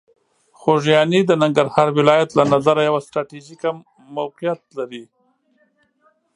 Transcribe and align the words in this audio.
خوږیاڼي 0.59 1.19
د 1.25 1.31
ننګرهار 1.41 1.89
ولایت 1.97 2.29
له 2.37 2.43
نظره 2.53 2.81
یوه 2.87 2.99
ستراتیژیکه 3.07 3.69
موقعیت 4.17 4.61
لري. 4.77 5.03